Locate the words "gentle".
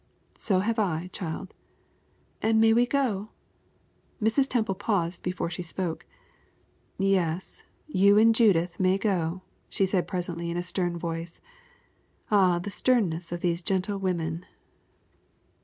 13.61-13.99